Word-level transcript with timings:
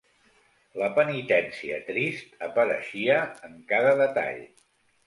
La 0.81 0.87
penitència 0.95 1.77
trist 1.91 2.35
apareixia 2.49 3.21
en 3.51 3.63
cada 3.75 3.97
detall. 4.05 4.47